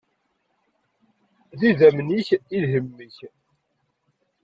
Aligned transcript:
D 1.59 1.61
idammen-ik, 1.69 2.29
i 2.55 2.57
lhemm-ik. 2.63 3.17